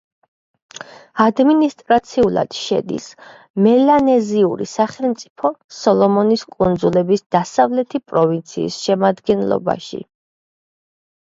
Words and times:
ადმინისტრაციულად 1.25 2.55
შედის 2.59 3.05
მელანეზიური 3.67 4.67
სახელმწიფო 4.73 5.53
სოლომონის 5.81 6.47
კუნძულების 6.57 7.25
დასავლეთი 7.37 8.03
პროვინციის 8.15 8.81
შემადგენლობაში. 8.89 10.05